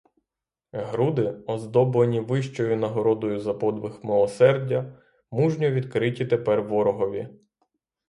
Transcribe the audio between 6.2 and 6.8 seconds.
тепер